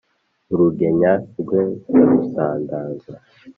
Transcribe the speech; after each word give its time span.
Urugenya 0.53 1.11
rwe 1.39 1.61
ndarusandaza 1.91 3.13